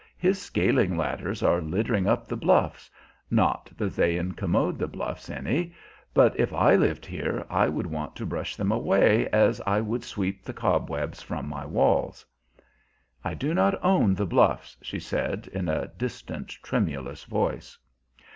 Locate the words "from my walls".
11.21-12.25